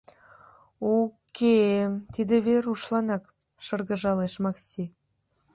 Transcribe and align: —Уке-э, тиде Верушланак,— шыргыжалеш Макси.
—Уке-э, 0.93 1.81
тиде 2.13 2.35
Верушланак,— 2.45 3.23
шыргыжалеш 3.65 4.33
Макси. 4.43 4.83